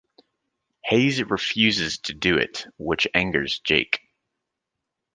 Hayes 0.85 1.21
refuses 1.29 1.99
to 1.99 2.15
do 2.15 2.35
it, 2.35 2.65
which 2.79 3.07
angers 3.13 3.59
Jake. 3.59 3.99